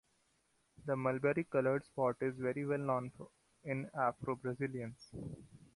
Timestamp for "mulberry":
0.95-1.43